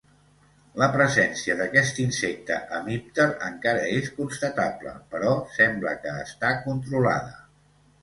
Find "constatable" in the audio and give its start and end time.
4.19-4.97